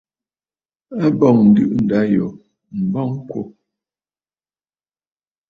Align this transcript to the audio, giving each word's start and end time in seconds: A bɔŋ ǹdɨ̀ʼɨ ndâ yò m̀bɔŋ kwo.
A 1.03 1.05
bɔŋ 1.19 1.35
ǹdɨ̀ʼɨ 1.49 1.77
ndâ 1.83 1.99
yò 2.13 2.27
m̀bɔŋ 2.81 3.09
kwo. 3.29 3.41